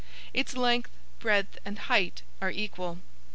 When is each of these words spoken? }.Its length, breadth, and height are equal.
}.Its 0.33 0.57
length, 0.57 0.89
breadth, 1.19 1.59
and 1.63 1.77
height 1.77 2.23
are 2.41 2.49
equal. 2.49 2.97